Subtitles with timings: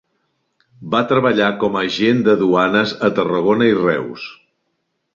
[0.95, 4.29] Va treballar com a agent de duanes a Tarragona i Reus.